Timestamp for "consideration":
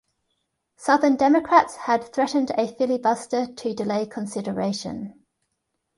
4.07-5.13